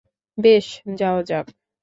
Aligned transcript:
বেশ, 0.37 0.67
যাওয়া 0.97 1.21
যাক। 1.23 1.45